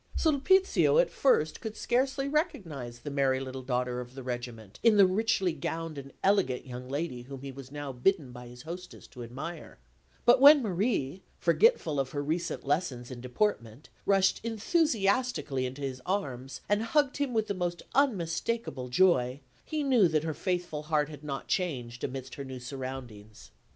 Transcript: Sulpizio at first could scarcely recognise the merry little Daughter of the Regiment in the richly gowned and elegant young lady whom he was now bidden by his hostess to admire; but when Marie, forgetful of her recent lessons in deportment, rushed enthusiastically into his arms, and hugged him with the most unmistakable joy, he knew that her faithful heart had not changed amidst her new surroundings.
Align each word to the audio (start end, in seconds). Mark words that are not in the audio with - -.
Sulpizio 0.15 0.97
at 0.97 1.11
first 1.11 1.61
could 1.61 1.77
scarcely 1.77 2.27
recognise 2.27 2.97
the 3.01 3.11
merry 3.11 3.39
little 3.39 3.61
Daughter 3.61 3.99
of 4.01 4.15
the 4.15 4.23
Regiment 4.23 4.79
in 4.81 4.97
the 4.97 5.05
richly 5.05 5.53
gowned 5.53 5.99
and 5.99 6.11
elegant 6.23 6.65
young 6.65 6.89
lady 6.89 7.21
whom 7.21 7.41
he 7.43 7.51
was 7.51 7.71
now 7.71 7.91
bidden 7.91 8.31
by 8.31 8.47
his 8.47 8.63
hostess 8.63 9.05
to 9.05 9.21
admire; 9.21 9.77
but 10.25 10.41
when 10.41 10.63
Marie, 10.63 11.21
forgetful 11.37 11.99
of 11.99 12.09
her 12.13 12.23
recent 12.23 12.65
lessons 12.65 13.11
in 13.11 13.21
deportment, 13.21 13.89
rushed 14.07 14.41
enthusiastically 14.43 15.67
into 15.67 15.83
his 15.83 16.01
arms, 16.03 16.61
and 16.67 16.81
hugged 16.81 17.17
him 17.17 17.31
with 17.31 17.45
the 17.45 17.53
most 17.53 17.83
unmistakable 17.93 18.89
joy, 18.89 19.39
he 19.63 19.83
knew 19.83 20.07
that 20.07 20.23
her 20.23 20.33
faithful 20.33 20.81
heart 20.81 21.09
had 21.09 21.23
not 21.23 21.47
changed 21.47 22.03
amidst 22.03 22.33
her 22.33 22.43
new 22.43 22.59
surroundings. 22.59 23.51